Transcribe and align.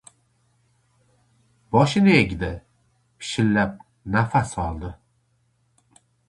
Boshini 1.75 2.15
egdi. 2.21 2.49
Pishillab 3.19 3.77
nafas 4.17 4.55
oldi. 4.65 4.91